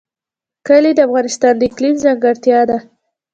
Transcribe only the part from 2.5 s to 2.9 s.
ده.